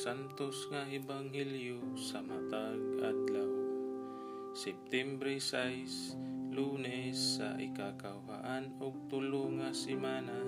[0.00, 3.52] santos nga ebanghelyo sa matag adlaw.
[4.56, 6.16] September 6,
[6.56, 10.40] Lunes sa ikakawhaan og tulo nga semana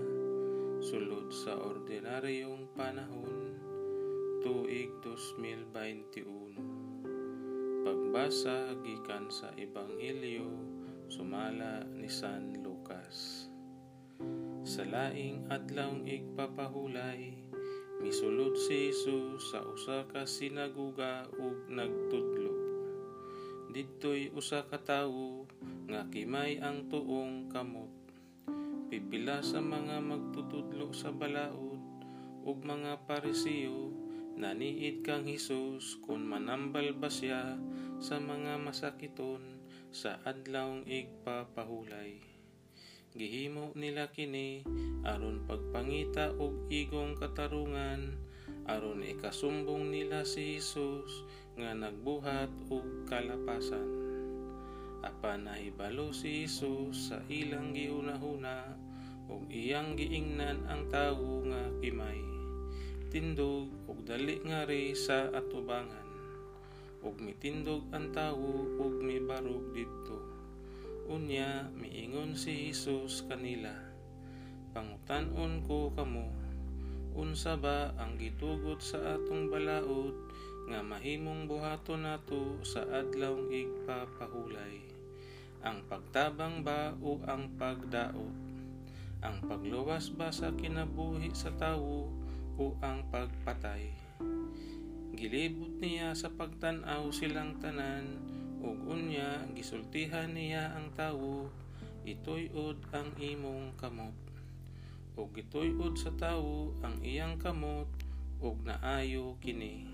[0.80, 3.60] sulod sa ordinaryong panahon
[4.40, 7.84] tuig 2021.
[7.84, 10.48] Pagbasa gikan sa ebanghelyo
[11.12, 13.52] sumala ni San Lucas.
[14.64, 17.51] Sa laing adlawng igpapahulay
[18.02, 22.50] Misulod si Jesus sa usa ka sinaguga ug nagtudlo.
[23.70, 25.46] Didtoy usa ka tawo
[25.86, 27.94] nga kimay ang tuong kamot.
[28.90, 31.78] Pipila sa mga magtutudlo sa balaod
[32.42, 33.94] ug mga parisiyo
[34.34, 37.54] naniid kang Hesus kung manambal ba siya
[38.02, 39.62] sa mga masakiton
[39.94, 42.41] sa adlawng igpapahulay.
[43.12, 44.64] Gihimo nila kini
[45.04, 48.16] aron pagpangita og igong katarungan
[48.64, 51.28] aron ikasumbong nila si Hesus
[51.60, 53.84] nga nagbuhat og kalapasan.
[55.04, 58.80] Apan nahibalo si Hesus sa ilang giunahuna
[59.28, 62.16] ug iyang giingnan ang tawo nga kimay.
[63.12, 66.08] Tindog ug dali nga ri sa atubangan.
[67.04, 70.41] Ug mitindog ang tawo ug mibarog didto.
[71.10, 73.74] Unya, miingon si Jesus kanila,
[74.72, 76.32] Pangutanon ko kamo,
[77.12, 80.16] unsa ba ang gitugot sa atong balaod
[80.72, 84.80] nga mahimong buhaton nato sa adlawng igpapahulay?
[85.60, 88.36] Ang pagtabang ba o ang pagdaot?
[89.20, 92.08] Ang pagluwas ba sa kinabuhi sa tawo
[92.56, 93.92] o ang pagpatay?
[95.12, 98.16] Gilibot niya sa pagtanaw silang tanan
[98.62, 101.50] ug unya gisultihan niya ang tawo
[102.06, 104.14] itoy-od ang imong kamot.
[105.18, 107.90] Ug gitoy-od sa tawo ang iyang kamot
[108.38, 109.90] ug naayo kini.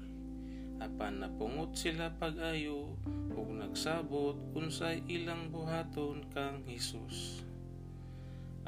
[0.85, 2.93] Apan napungot sila pag-ayo
[3.33, 7.43] ug nagsabot unsay ilang buhaton kang Hesus.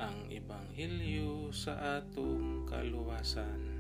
[0.01, 3.80] Ang ebanghelyo sa atong kaluwasan